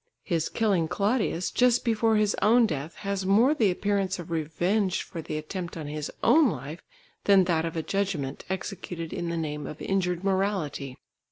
[0.23, 5.21] His killing Claudius just before his own death has more the appearance of revenge for
[5.21, 6.81] the attempt on his own life,
[7.25, 10.97] than that of a judgment executed in the name of injured morality."